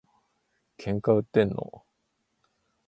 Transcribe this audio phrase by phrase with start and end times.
[0.79, 1.85] 喧嘩売ってんの？